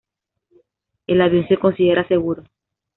El 1.05 1.21
avión 1.21 1.47
se 1.47 1.59
considera 1.59 2.07
seguro. 2.07 2.43